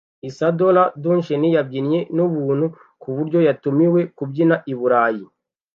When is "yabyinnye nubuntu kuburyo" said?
1.55-3.39